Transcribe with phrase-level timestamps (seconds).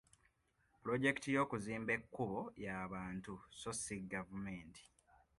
[0.81, 4.83] Pulojekiti y'okuzimba ekkubo y'abantu so si gavumenti.